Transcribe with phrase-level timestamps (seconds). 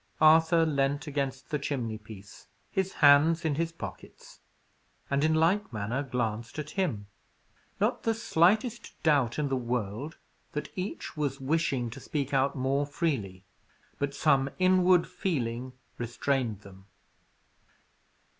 [0.19, 4.39] Arthur leaned against the chimneypiece, his hands in his pockets,
[5.11, 7.05] and, in like manner, glanced at him.
[7.79, 10.17] Not the slightest doubt in the world
[10.53, 13.43] that each was wishing to speak out more freely.
[13.99, 16.87] But some inward feeling restrained them.